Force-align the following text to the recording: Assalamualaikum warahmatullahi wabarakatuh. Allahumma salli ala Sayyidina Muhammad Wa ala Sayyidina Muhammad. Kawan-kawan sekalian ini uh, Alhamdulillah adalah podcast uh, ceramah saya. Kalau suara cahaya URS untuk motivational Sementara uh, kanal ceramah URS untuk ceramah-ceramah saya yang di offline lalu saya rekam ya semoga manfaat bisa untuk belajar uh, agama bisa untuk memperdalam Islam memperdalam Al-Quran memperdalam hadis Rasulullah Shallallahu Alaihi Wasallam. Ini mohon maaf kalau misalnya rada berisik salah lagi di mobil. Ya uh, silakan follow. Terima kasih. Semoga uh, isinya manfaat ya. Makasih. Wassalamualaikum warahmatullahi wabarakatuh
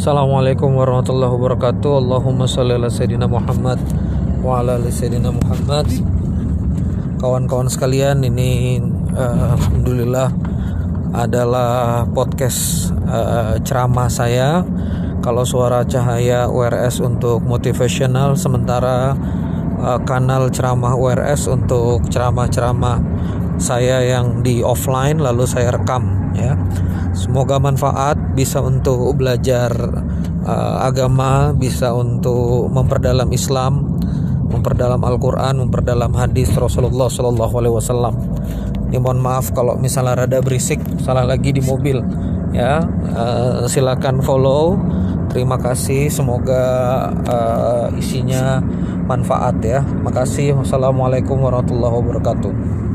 Assalamualaikum 0.00 0.80
warahmatullahi 0.80 1.28
wabarakatuh. 1.28 2.00
Allahumma 2.00 2.48
salli 2.48 2.72
ala 2.72 2.88
Sayyidina 2.88 3.28
Muhammad 3.28 3.76
Wa 4.40 4.64
ala 4.64 4.80
Sayyidina 4.80 5.28
Muhammad. 5.28 5.92
Kawan-kawan 7.20 7.68
sekalian 7.68 8.24
ini 8.24 8.80
uh, 9.12 9.60
Alhamdulillah 9.60 10.32
adalah 11.12 12.08
podcast 12.16 12.88
uh, 13.12 13.60
ceramah 13.60 14.08
saya. 14.08 14.64
Kalau 15.20 15.44
suara 15.44 15.84
cahaya 15.84 16.48
URS 16.48 17.04
untuk 17.04 17.44
motivational 17.44 18.40
Sementara 18.40 19.12
uh, 19.84 20.00
kanal 20.08 20.48
ceramah 20.48 20.96
URS 20.96 21.44
untuk 21.44 22.08
ceramah-ceramah 22.08 23.04
saya 23.60 24.00
yang 24.00 24.40
di 24.40 24.64
offline 24.64 25.20
lalu 25.20 25.44
saya 25.44 25.76
rekam 25.76 26.32
ya 26.32 26.56
semoga 27.20 27.60
manfaat 27.60 28.16
bisa 28.32 28.64
untuk 28.64 29.12
belajar 29.20 29.68
uh, 30.48 30.76
agama 30.80 31.52
bisa 31.52 31.92
untuk 31.92 32.72
memperdalam 32.72 33.28
Islam 33.28 34.00
memperdalam 34.50 34.98
Al-Quran 35.04 35.68
memperdalam 35.68 36.10
hadis 36.16 36.50
Rasulullah 36.56 37.06
Shallallahu 37.06 37.54
Alaihi 37.60 37.74
Wasallam. 37.76 38.14
Ini 38.90 38.98
mohon 38.98 39.22
maaf 39.22 39.54
kalau 39.54 39.78
misalnya 39.78 40.26
rada 40.26 40.42
berisik 40.42 40.82
salah 40.98 41.22
lagi 41.22 41.54
di 41.54 41.62
mobil. 41.62 42.02
Ya 42.50 42.82
uh, 43.14 43.70
silakan 43.70 44.18
follow. 44.24 44.74
Terima 45.30 45.54
kasih. 45.62 46.10
Semoga 46.10 46.64
uh, 47.30 47.86
isinya 47.94 48.58
manfaat 49.06 49.62
ya. 49.62 49.78
Makasih. 49.86 50.58
Wassalamualaikum 50.58 51.38
warahmatullahi 51.38 51.94
wabarakatuh 51.94 52.89